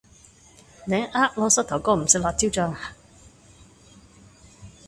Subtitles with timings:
[0.87, 2.95] 你呃我膝頭哥唔食辣椒醬呀